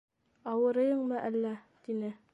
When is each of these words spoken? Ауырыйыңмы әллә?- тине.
Ауырыйыңмы 0.53 1.21
әллә?- 1.29 1.55
тине. 1.89 2.15